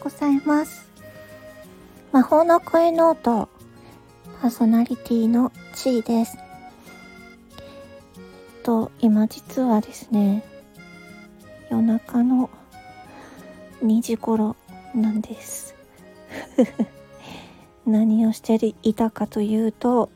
[0.00, 0.88] ございます。
[2.10, 3.50] 魔法の声ノート、
[4.40, 6.38] パーソナリティのちーです。
[8.62, 10.42] と、今実はですね、
[11.70, 12.48] 夜中の
[13.82, 14.56] 2時頃
[14.94, 15.74] なんです。
[17.84, 20.08] 何をしていたかというと、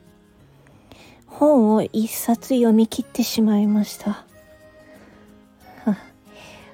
[1.26, 4.24] 本を一冊読み切ってしまいました。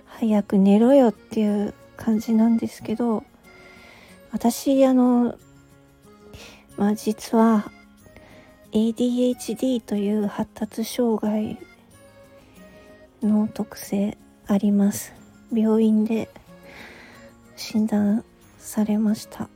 [0.06, 3.24] 早く寝ろよっていう感じなんですけど、
[4.32, 5.38] 私、あの、
[6.77, 7.70] まあ実は
[8.72, 11.58] ADHD という発達障害
[13.22, 15.12] の特性あります。
[15.52, 16.30] 病院で
[17.55, 18.24] 診断
[18.58, 19.50] されました。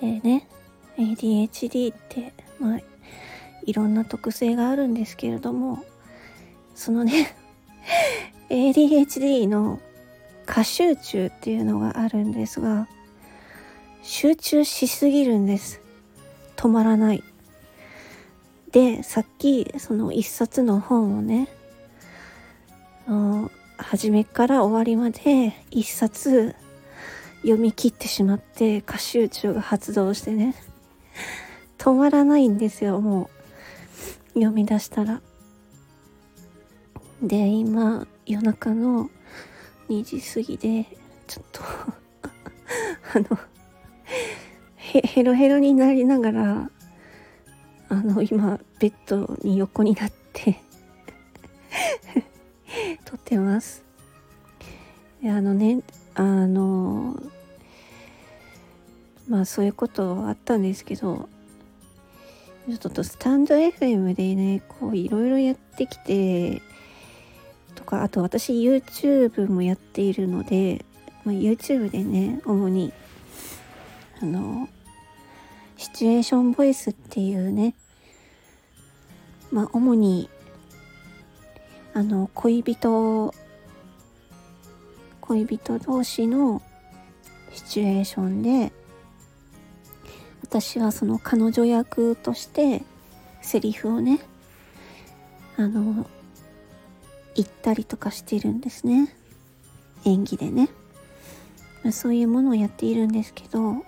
[0.00, 0.48] でね、
[0.96, 2.80] ADHD って、まあ、
[3.66, 5.84] いろんな特性があるんですけれども、
[6.74, 7.36] そのね、
[8.48, 9.80] ADHD の
[10.46, 12.88] 過集中っていうのがあるんですが、
[14.02, 15.80] 集中しすぎるんです。
[16.56, 17.22] 止まらない。
[18.70, 21.48] で、さっき、その一冊の本をね、
[23.78, 26.54] 初めから終わりまで一冊
[27.42, 30.54] 読み切ってしまって、過集中が発動してね、
[31.78, 33.30] 止まらないんですよ、も
[34.34, 34.40] う。
[34.40, 35.20] 読み出したら。
[37.22, 39.10] で、今、夜中の
[39.88, 40.86] 2時過ぎで、
[41.26, 41.62] ちょっと
[43.14, 43.38] あの、
[44.76, 46.70] へ、ヘロヘロになりながら、
[47.88, 50.56] あの、今、ベッドに横になって
[53.04, 53.84] 撮ってます。
[55.24, 55.82] あのね、
[56.14, 57.20] あの、
[59.28, 61.28] まあそういうことあったんですけど、
[62.68, 66.62] ちょっとスタンド FM でね、こういろいろやってきて、
[67.76, 70.84] とか、あと私 YouTube もやっているので、
[71.24, 72.92] まあ、YouTube でね、主に、
[74.20, 74.68] あの、
[75.76, 77.74] シチュエーションボイスっていうね、
[79.52, 80.28] まあ主に、
[81.92, 83.34] あの、恋人、
[85.20, 86.62] 恋人同士の
[87.52, 88.72] シチュエーションで、
[90.42, 92.82] 私はその彼女役として
[93.42, 94.20] セリフをね、
[95.56, 96.06] あの、
[97.36, 99.14] 言ったりとかしてるんですね。
[100.04, 100.70] 演技でね。
[101.82, 103.84] まあそういうものをやっているんですけど、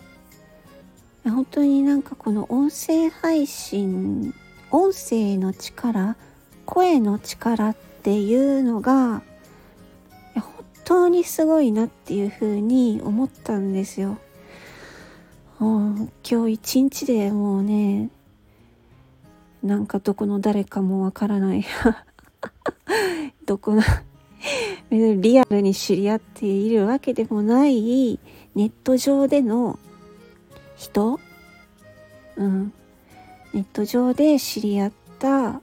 [1.24, 4.34] 本当になんかこの音声配信、
[4.70, 6.16] 音声の力、
[6.66, 9.22] 声の力っていうのが、
[10.34, 10.42] 本
[10.84, 14.18] 当にすごいなっていうふうに思ったんですよ。
[15.60, 18.10] うん今日一日でもうね、
[19.62, 21.64] なんかどこの誰かもわからない。
[23.48, 23.72] どこ
[24.92, 28.20] のリアルに知り合っているわけでもない
[28.54, 29.78] ネット上での
[30.76, 31.18] 人？
[32.36, 32.74] うん。
[33.54, 35.62] ネット上で知り合った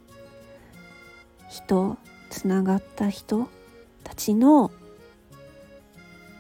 [1.48, 1.98] 人、
[2.32, 3.48] つながった人？
[4.04, 4.72] たちの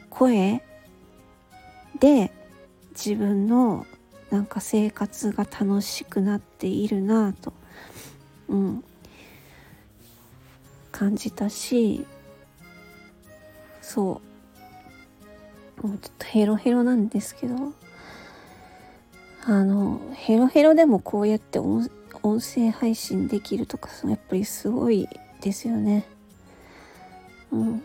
[0.10, 0.64] 声
[2.00, 2.32] で
[2.92, 3.86] 自分の
[4.32, 7.54] なんか生活が楽しくなっているなぁと、
[8.48, 8.84] うん、
[10.96, 12.06] 感じたし、
[13.82, 14.22] そ
[15.84, 17.74] う、もうちょっとヘロヘロなんですけど、
[19.44, 21.90] あの、ヘロヘロでもこうやって音
[22.24, 25.10] 声配信できるとか、やっぱりすごい
[25.42, 26.08] ですよね。
[27.52, 27.84] うん。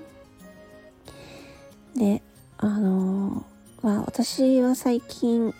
[1.97, 2.23] で、
[2.59, 3.45] あの、
[3.83, 5.53] まあ私は最近、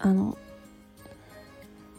[0.00, 0.36] あの、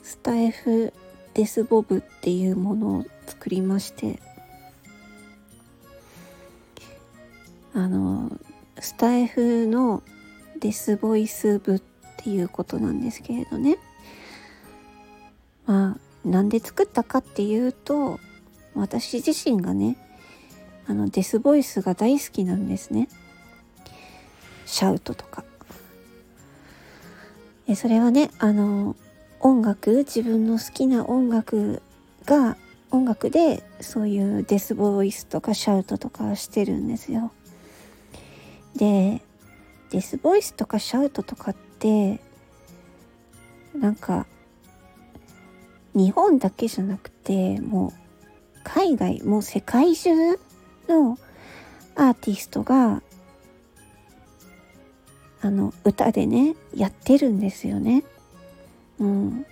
[0.03, 0.91] スタイフ
[1.35, 4.19] デスボブっていうものを作りまして、
[7.73, 8.31] あの、
[8.79, 10.03] スタイフの
[10.59, 11.81] デスボイス部っ
[12.17, 13.77] ていうことなんですけれどね。
[15.65, 18.19] まあ、なんで作ったかっていうと、
[18.75, 19.97] 私自身がね、
[20.87, 23.07] あの、デスボイスが大好きなんですね。
[24.65, 25.43] シャウトとか。
[27.67, 28.95] でそれはね、あの、
[29.39, 31.81] 音楽、自分の好きな音楽
[32.25, 32.57] が、
[32.91, 37.31] 音楽でそういうデスボイスとかシャウトとかしてるんですよ。
[38.75, 39.21] で、
[39.91, 42.19] デスボイスとかシャウトとかって、
[43.75, 44.25] なんか、
[45.93, 47.91] 日本だけじゃなくて、もう、
[48.63, 50.11] 海外、もう世界中
[50.87, 51.17] の
[51.95, 53.01] アーティストが、
[55.41, 58.03] あの、歌でね、やってるんですよね。
[58.99, 59.45] うん。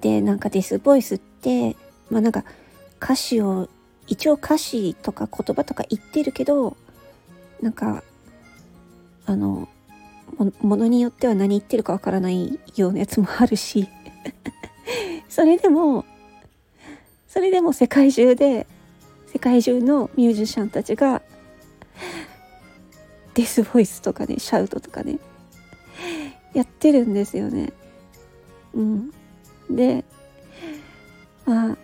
[0.00, 1.76] で、なんかデスボイスって、
[2.10, 2.44] まあなんか
[3.00, 3.68] 歌詞を、
[4.08, 6.76] 一応歌詞とか言葉とか言ってるけど、
[7.62, 8.02] なんか
[9.24, 9.68] あの
[10.60, 13.88] ものによっては何言ってるかわからないようなやつもあるし
[15.28, 16.04] それでも
[17.28, 18.66] それでも世界中で
[19.26, 21.22] 世界中のミュージシャンたちが
[23.34, 25.18] デスボイスとかねシャウトとかね
[26.52, 27.72] やってるんですよね。
[28.74, 29.10] うん、
[29.70, 30.04] で
[31.46, 31.76] まあ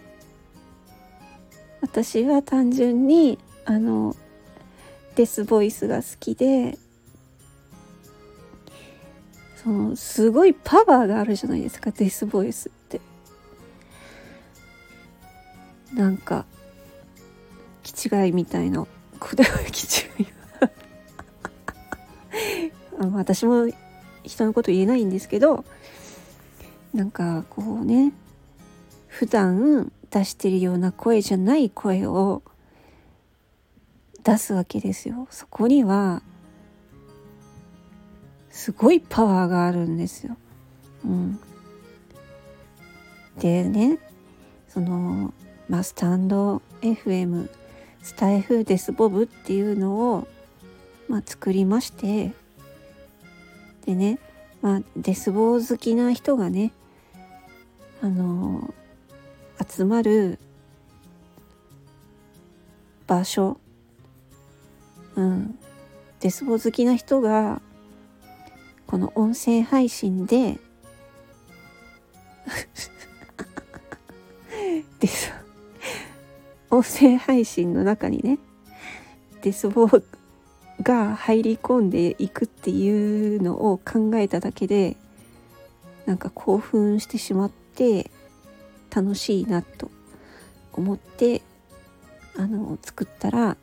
[1.81, 4.14] 私は単純にあの
[5.19, 6.79] デスボイスが好きで
[9.56, 13.00] そのすごいパワーがあるじゃないですかデスボイスって。
[15.93, 16.47] なんか
[17.82, 18.87] 気違いみたいな
[19.19, 20.26] これは気違い
[23.03, 23.69] あ私も
[24.23, 25.65] 人のこと言えないんですけど
[26.94, 28.12] なんかこうね
[29.09, 32.43] 普段出してるような声じゃない声を
[34.28, 35.26] 出すわけですよ。
[35.30, 36.20] そこには
[38.50, 40.36] すごいパワーがあるんですよ。
[41.02, 41.40] うん、
[43.40, 43.98] でね
[44.69, 45.32] その、
[45.70, 47.48] まあ、スタンド FM
[48.02, 50.28] スタイフデスボブっていうのを、
[51.08, 52.32] まあ、作りまして
[53.86, 54.19] でね、
[54.60, 56.72] まあ、デスボ好きな人がね
[58.02, 58.74] あの
[59.66, 60.38] 集まる
[63.06, 63.58] 場所
[65.19, 65.59] うん、
[66.20, 67.61] デスボ好きな人が
[68.87, 70.61] この音声配信で
[75.00, 75.32] デス
[76.70, 78.38] 音声配信の中にね
[79.43, 79.88] デスボ
[80.82, 84.97] が入り込んでいくっていうのを考えただけで
[86.06, 88.12] なんか興奮してしまって
[88.94, 89.91] 楽しいなと
[90.75, 91.43] 思って
[92.37, 93.56] あの作ったら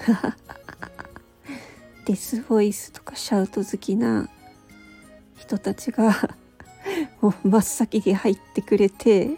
[2.06, 4.28] デスボイスとかシャウト好きな
[5.36, 6.36] 人たちが
[7.20, 9.30] もう真っ先に入ってくれて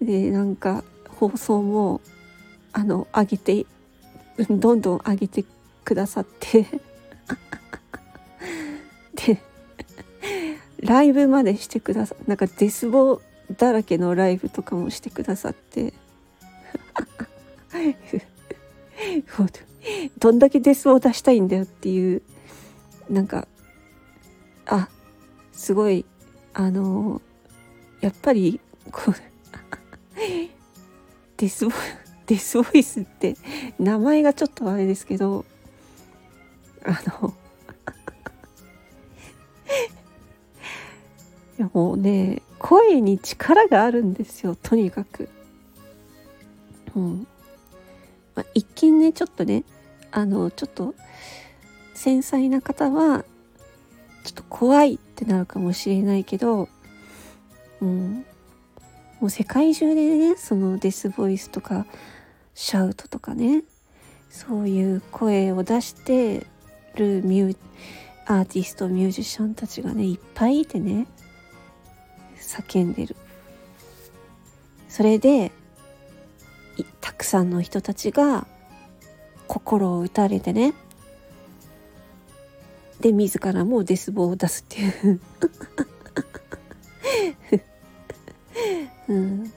[0.00, 2.00] でなんか放送も
[2.72, 3.66] あの上げて
[4.50, 5.44] どんどん上げて
[5.84, 6.66] くださって
[9.14, 9.40] で
[10.80, 13.20] ライブまでしてくださなんかデスボ
[13.56, 15.92] だらけのライブとかもしてくださって。
[20.18, 22.22] どんだけデスを出したいんだよっていう
[23.08, 23.48] なんか
[24.66, 24.88] あ
[25.52, 26.04] すごい
[26.52, 27.20] あの
[28.00, 28.60] やっぱり
[28.90, 29.14] こう
[31.36, 31.72] デスボ
[32.26, 33.36] デスボイスって
[33.78, 35.44] 名前がちょっとあれですけど
[36.84, 37.34] あの
[41.58, 45.28] いやもうね声に力があるんですよとにかく。
[46.96, 47.26] うん
[48.74, 49.64] まあ、一見ねちょっとね
[50.10, 50.94] あのちょっと
[51.94, 53.24] 繊細な方は
[54.24, 56.68] ちょっと怖いってなるかもしれないけど、
[57.80, 58.24] うん、
[59.20, 61.86] もう世界中でねそのデスボイスとか
[62.54, 63.62] シャウトとかね
[64.30, 66.46] そういう声を出して
[66.96, 67.56] るミュ
[68.26, 71.06] アーティストミュージシャンたちがねいっぱいいてね
[72.38, 73.16] 叫んでる。
[74.88, 75.50] それで
[77.00, 78.46] たくさんの人たちが
[79.46, 80.74] 心を打たれてね。
[83.00, 85.20] で自らもデスボを出すっていう、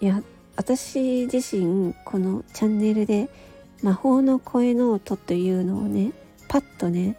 [0.00, 0.22] いや
[0.56, 3.28] 私自身このチャンネルで
[3.82, 6.12] 「魔法の声ノート」というのをね
[6.48, 7.16] パッとね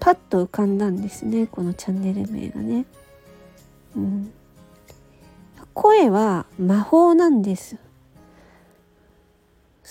[0.00, 2.84] パッと浮かんだんですねこのチャンネル名がね。
[3.94, 4.32] うん、
[5.74, 7.76] 声は魔法なんです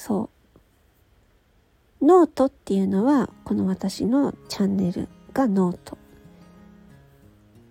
[0.01, 0.31] そ
[2.01, 2.05] う。
[2.05, 5.95] ノートっていうのはこの私のチャンネルがノート。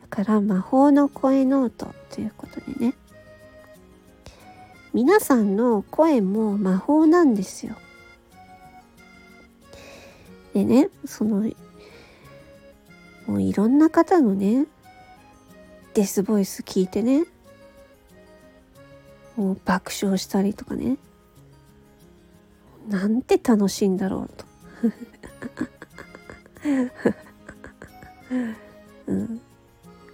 [0.00, 2.94] だから魔法の声ノートということでね。
[4.92, 7.74] 皆さんの声も魔法なんですよ。
[10.54, 11.50] でねその
[13.26, 14.66] もういろんな方のね
[15.94, 17.24] デスボイス聞いてね
[19.34, 20.96] もう爆笑したりとかね。
[22.88, 24.44] なんて楽しいんだろうと、
[29.06, 29.40] うん、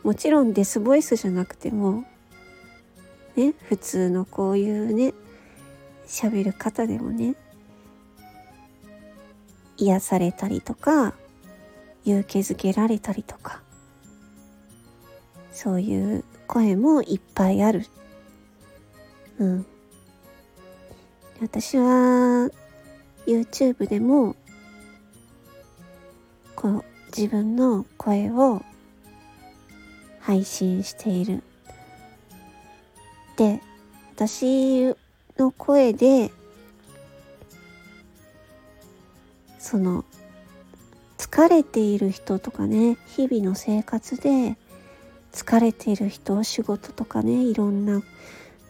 [0.03, 2.05] もちろんデスボイスじゃなくても
[3.37, 5.15] ね普通のこういうね
[6.07, 7.35] 喋る方でもね
[9.77, 11.15] 癒されたりとか
[12.05, 13.63] 勇気づけられたりとか
[15.53, 17.87] そういう声もいっぱいある。
[19.39, 19.67] うん。
[21.41, 22.51] 私は
[23.27, 24.37] YouTube でも
[26.55, 26.85] こう
[27.17, 28.63] 自分の声を
[30.21, 31.43] 配信している。
[33.37, 33.61] で、
[34.15, 34.95] 私
[35.37, 36.31] の声で
[39.59, 40.05] その
[41.19, 44.57] 疲れている人とかね日々の生活で
[45.33, 48.01] 疲れている人仕事とかねいろんな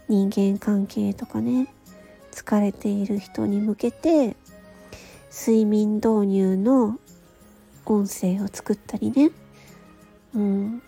[0.09, 1.69] 人間関係とかね
[2.37, 4.37] 疲れている人に向けて
[5.33, 6.99] 睡眠導入の
[7.87, 9.31] 音声を作ったりね、
[10.35, 10.83] うん、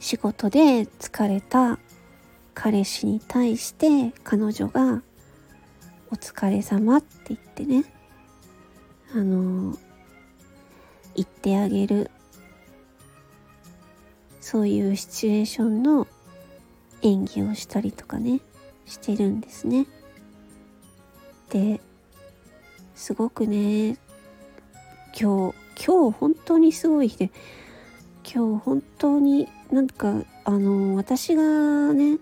[0.00, 1.78] 仕事で疲れた
[2.54, 5.02] 彼氏に対して彼女が
[6.10, 7.84] 「お疲れ様」って言ってね
[9.12, 9.76] あの
[11.14, 12.10] 言ってあげる。
[14.40, 16.06] そういうシチュエーションの
[17.02, 18.40] 演技をしたりとかね。
[18.86, 19.86] してるんですね。
[21.50, 21.80] で
[22.94, 23.98] すごくね
[25.18, 27.30] 今日今日本当にすごい日で
[28.24, 31.42] 今日本当になんかあの私が
[31.92, 32.18] ね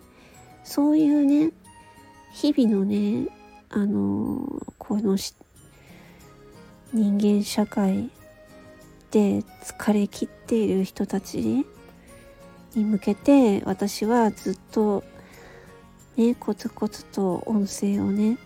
[0.64, 1.52] そういうね
[2.32, 3.28] 日々のね
[3.70, 5.34] あのこの人
[6.92, 8.10] 間社会
[9.10, 11.64] で疲れ切っている人たち
[12.74, 15.04] に向けて私はずっと
[16.16, 18.38] ねコツコツと音声をね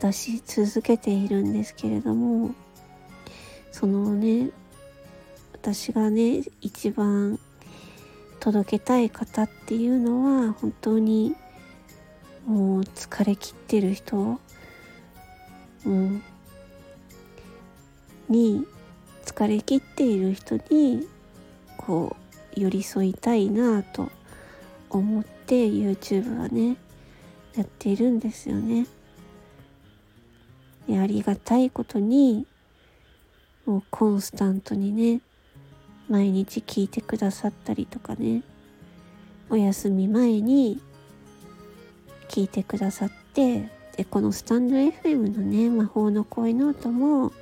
[0.00, 2.54] 出し続けているんですけれども
[3.72, 4.50] そのね
[5.52, 7.38] 私がね一番
[8.40, 11.34] 届けたい方っていうのは本当に
[12.46, 14.38] もう疲れ切ってる人、
[15.86, 16.22] うん、
[18.28, 18.66] に
[19.24, 21.08] 疲れ切っている人に
[21.78, 22.16] こ
[22.56, 24.10] う寄り添いたいなと
[24.90, 26.76] 思って YouTube はね
[27.56, 28.86] やっているんですよね。
[30.88, 32.46] ありがたいことに
[33.64, 35.22] もうコンスタントにね
[36.08, 38.42] 毎日聞いてくださったりとかね
[39.48, 40.80] お休み前に
[42.28, 47.32] 聞いてくださってでこのスタンド FM のね魔法の声ノートも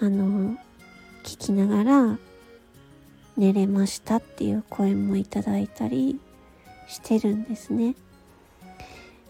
[0.00, 0.56] あの
[1.24, 2.18] 聞きながら
[3.36, 6.20] 寝れましたっていう声もいただいたり
[6.86, 7.94] してるんですね。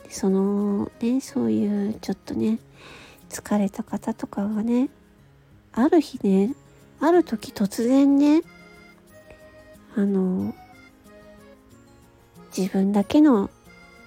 [0.08, 2.58] そのねそういうちょっとね
[3.28, 4.88] 疲れた方とかがね
[5.72, 6.54] ある日ね
[7.00, 8.42] ある時突然ね
[9.96, 10.54] あの
[12.56, 13.50] 自分だけの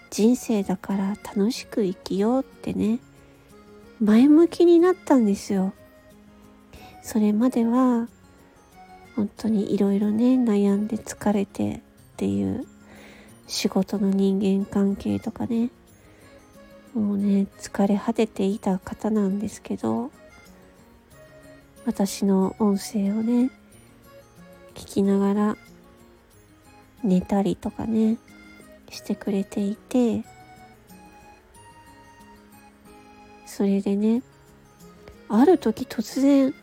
[0.09, 2.99] 人生だから楽しく生きようってね
[4.01, 5.73] 前向きになったんですよ。
[7.03, 8.07] それまでは
[9.15, 11.79] 本当にいろいろね悩んで疲れてっ
[12.17, 12.65] ていう
[13.47, 15.69] 仕事の人間関係とかね
[16.93, 20.11] もうね疲れ果てていた方なんですけど
[21.85, 23.49] 私の音声をね
[24.75, 25.57] 聞きながら
[27.03, 28.17] 寝たりとかね
[28.89, 30.23] してくれていて
[33.45, 34.21] それでね
[35.29, 36.53] ある時突然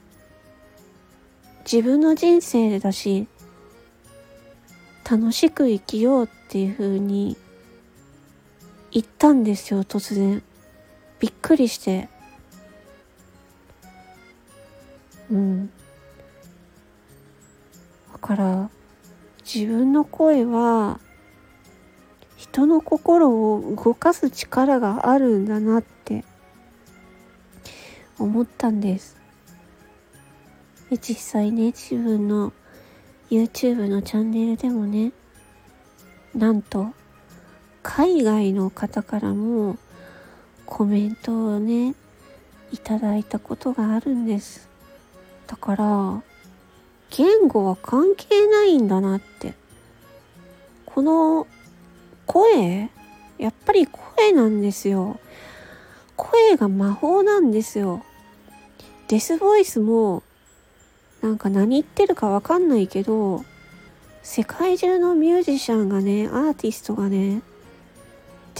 [1.70, 3.26] 自分の人生だし
[5.10, 7.36] 楽しく生きようっていう風に
[8.90, 10.42] 言ったんですよ突然。
[11.20, 12.08] びっくりして。
[15.30, 15.70] うん。
[18.12, 18.70] だから
[19.44, 21.00] 自分の声は
[22.36, 26.24] 人の心を動かす力があるんだなって
[28.18, 29.16] 思ったんです。
[30.90, 32.52] で実際ね自分の
[33.30, 35.12] YouTube のチャンネルでもね
[36.34, 36.92] なんと
[37.82, 39.78] 海外の方からも
[40.66, 41.94] コメントをね
[42.72, 44.68] いただいたことがあるんです。
[45.46, 46.22] だから
[47.10, 49.54] 言語は関係ないんだなって。
[50.84, 51.46] この
[52.26, 52.90] 声
[53.38, 55.18] やっぱり声なんですよ。
[56.16, 58.02] 声が魔法なんですよ。
[59.08, 60.22] デスボイスも
[61.22, 63.44] なんか何言ってるかわかんないけど
[64.22, 67.40] 世界中のミュージシャンがねアーティストがね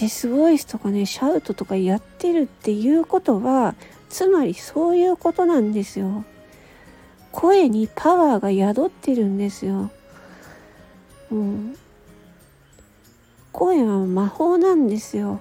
[0.01, 3.75] デスボイスとかねシャウトとかやってるっていうことは
[4.09, 6.25] つまりそういうことなんですよ
[7.33, 9.91] 声にパワーが宿ってるんですよ。
[11.31, 11.77] うん。
[13.53, 15.41] 声は魔法なんですよ。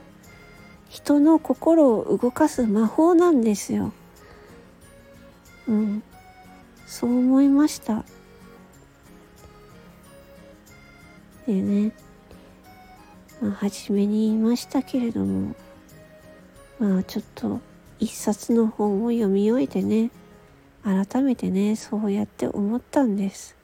[0.90, 3.94] 人の心を動かす魔法なんですよ。
[5.68, 6.04] うん。
[6.86, 8.04] そう思いました。
[11.46, 11.94] でね、
[13.42, 15.56] まあ、初めに言いましたけれども、
[16.80, 17.60] まあちょっと
[18.00, 20.12] 一冊の本を読み終えてね
[20.84, 23.56] 改めてねそうやって思ったんです。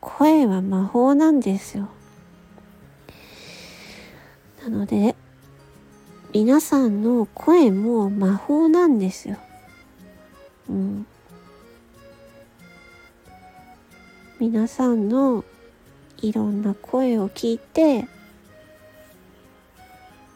[0.00, 1.88] 声は魔法なんですよ。
[4.62, 5.14] なので
[6.32, 9.36] 皆さんの声も魔法なんですよ。
[10.68, 11.06] うん。
[14.38, 15.44] 皆さんの
[16.22, 18.06] いろんな声を聞いて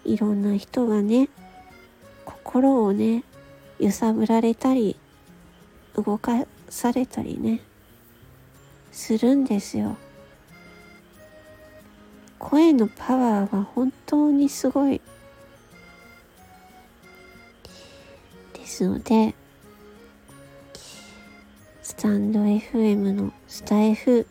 [0.05, 1.29] いろんな人がね
[2.25, 3.25] 心をね
[3.79, 4.97] 揺さぶられたり
[5.95, 7.61] 動かされたりね
[8.93, 9.97] するんですよ。
[12.39, 15.01] 声のパワーは本当にすごい。
[18.55, 19.35] ですので
[21.83, 24.27] スタンド FM のスタ F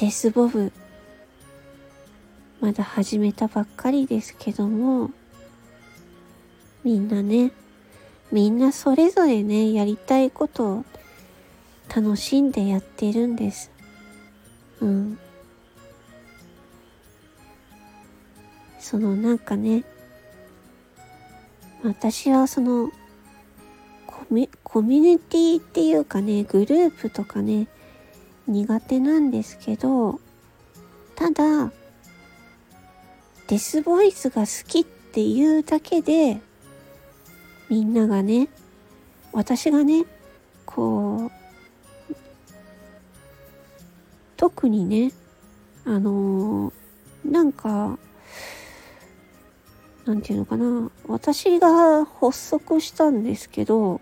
[0.00, 0.72] デスボブ。
[2.58, 5.10] まだ始めたばっかりですけども。
[6.82, 7.52] みんなね。
[8.32, 10.84] みんなそれぞれねやりたいことを
[11.94, 13.70] 楽しんでやってるんです。
[14.80, 15.18] うん。
[18.78, 19.84] そのなんかね。
[21.84, 22.90] 私はその
[24.06, 27.68] コミコミュニティっていうかねグループとかね
[28.50, 30.20] 苦手なんですけど
[31.14, 31.70] ただ
[33.46, 36.40] デスボイスが好きっていうだけで
[37.68, 38.48] みんながね
[39.32, 40.04] 私がね
[40.66, 41.30] こ
[42.10, 42.14] う
[44.36, 45.12] 特にね
[45.84, 47.98] あのー、なんか
[50.06, 54.00] なんていうのかな私が発足したんですけど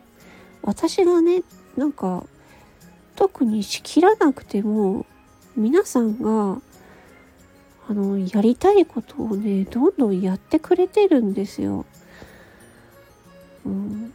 [0.62, 1.42] 私がね
[1.76, 2.24] なんか
[3.18, 5.04] 特に仕切らなくても
[5.56, 6.62] 皆さんが
[7.88, 11.84] あのやりたいことをねどんどんやってくれてるんですよ。
[13.66, 14.12] うん、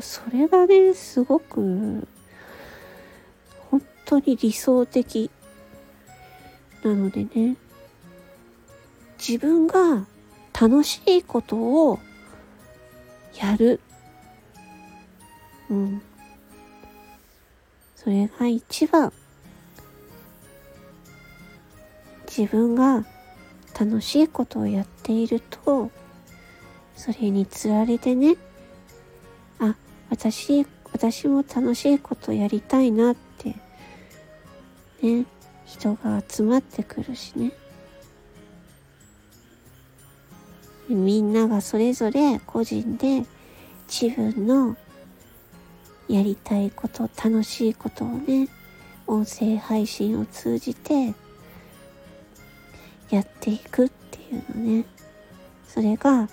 [0.00, 2.08] それがねすごく
[3.70, 5.30] 本当に理想的
[6.82, 7.56] なのでね
[9.18, 10.06] 自分が
[10.58, 11.98] 楽しいことを
[13.38, 13.78] やる。
[15.68, 16.02] うん。
[18.02, 19.12] それが一番。
[22.26, 23.04] 自分が
[23.78, 25.90] 楽しいことをやっていると、
[26.96, 28.36] それにつられてね、
[29.58, 29.76] あ、
[30.10, 33.54] 私、私も楽しいことやりたいなって、
[35.02, 35.26] ね、
[35.64, 37.52] 人が集まってくるしね。
[40.88, 43.24] みんながそれぞれ個人で
[43.88, 44.76] 自分の
[46.14, 48.48] やりたいこと、楽しいことをね、
[49.06, 51.14] 音声配信を通じて
[53.10, 54.84] やっていくっていうのね。
[55.66, 56.28] それが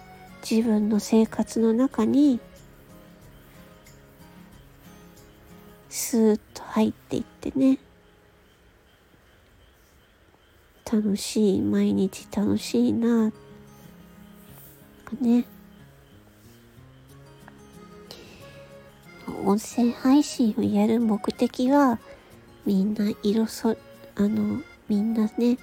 [0.48, 2.40] 自分の生活の中に
[5.90, 7.80] スーッと入っていってね。
[10.92, 13.50] 楽しい、毎日楽しいなって
[15.10, 15.46] かね。
[19.46, 22.00] 音声配信をやる目的は、
[22.66, 23.78] みんな色そ、
[24.16, 25.58] あの、みんなね、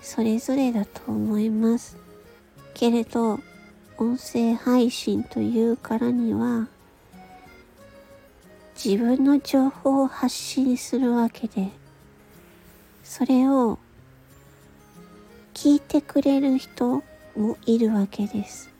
[0.00, 1.96] それぞれだと思います。
[2.74, 3.40] けれど、
[3.98, 6.68] 音声配信というからには、
[8.74, 11.70] 自分の情報を発信するわけで、
[13.04, 13.78] それを
[15.54, 17.02] 聞いてくれる人
[17.36, 18.70] もいるわけです。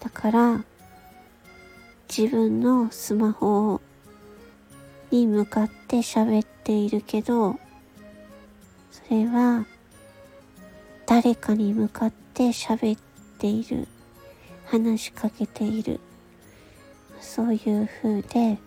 [0.00, 0.64] だから
[2.08, 3.80] 自分のスマホ
[5.10, 7.58] に向かって喋っているけど
[8.90, 9.66] それは
[11.06, 13.00] 誰かに向かって喋っ
[13.38, 13.88] ている
[14.66, 16.00] 話しかけている
[17.20, 18.58] そういう風で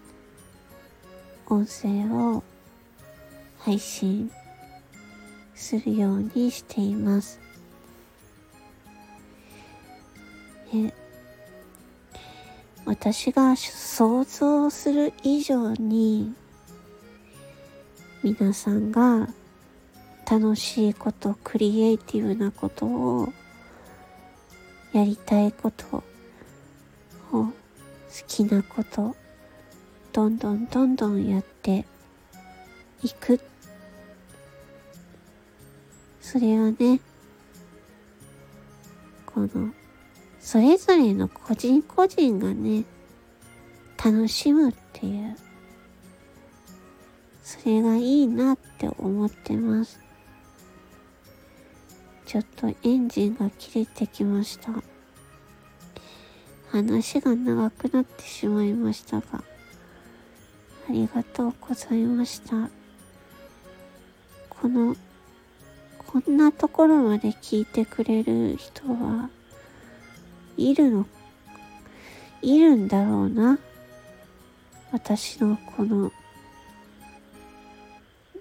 [1.47, 2.43] 音声を
[3.59, 4.31] 配信
[5.55, 7.39] するようにしています。
[10.73, 10.93] え
[12.91, 16.33] 私が想像する以上に
[18.21, 19.29] 皆さんが
[20.29, 23.31] 楽しいこと、クリエイティブなことを
[24.91, 26.03] やりたいこと
[27.31, 27.53] を好
[28.27, 29.15] きなこと
[30.11, 31.85] どんどんどんどんやって
[33.03, 33.39] いく。
[36.19, 36.99] それはね
[39.25, 39.71] この
[40.41, 42.83] それぞれの個人個人がね、
[44.03, 45.37] 楽しむっていう、
[47.43, 49.99] それがいいなって思ってます。
[52.25, 54.71] ちょっとエンジンが切れてきました。
[56.71, 59.43] 話が長くなってしまいましたが、
[60.89, 62.69] ありがとうございました。
[64.49, 64.95] この、
[65.99, 69.29] こんなところまで聞いてくれる人は
[70.69, 71.05] いるの、
[72.41, 73.59] いるんだろうな。
[74.91, 76.11] 私のこの、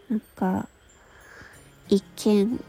[0.08, 0.68] なんか、
[1.88, 2.60] 一見、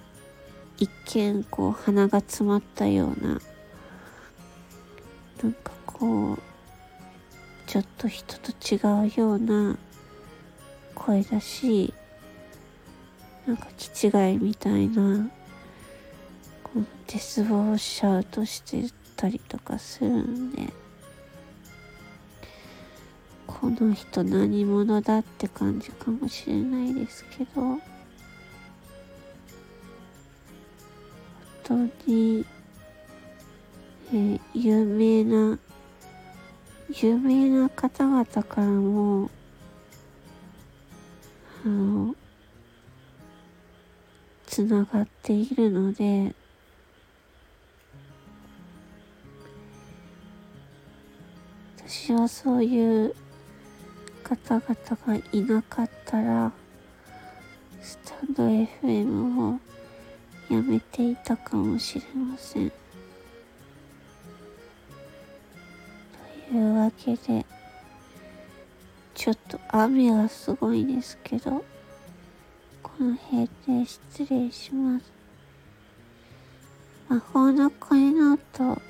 [0.82, 3.40] 一見こう鼻が詰まったような
[5.44, 6.40] なんかこう
[7.68, 9.78] ちょっと人と違うような
[10.96, 11.94] 声だし
[13.46, 15.30] なんか気違いみたいな
[16.64, 18.90] こう絶望シャウトしてる
[19.22, 20.64] たりとかするんで
[23.46, 27.82] この人何者だって感じかもしれないですけど本
[31.64, 31.76] 当
[32.08, 32.44] に
[34.14, 35.58] えー、有名な、
[36.90, 39.30] 有名な方々からも、
[41.64, 42.14] あの、
[44.46, 46.36] つながっているので、
[52.12, 53.16] 私はそういう
[54.22, 54.76] 方々
[55.08, 56.52] がいなかったら、
[57.82, 59.60] スタンド FM を
[60.50, 62.70] やめていたかもしれません。
[66.50, 67.46] というわけで、
[69.16, 71.64] ちょっと雨がすごいですけど、
[72.84, 75.06] この辺で失礼します。
[77.08, 78.82] 魔法の声の音、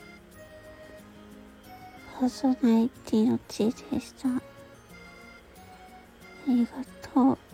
[2.25, 4.29] ーソナリティの地でした。
[4.29, 4.41] あ
[6.47, 6.71] りが
[7.13, 7.50] とう。